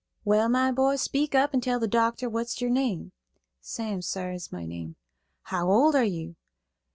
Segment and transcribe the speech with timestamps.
[0.25, 3.11] "Well, my boy, speak up and tell the doctor what's your name."
[3.59, 4.95] "Sam, sar, is my name."
[5.43, 6.37] "How old are you?"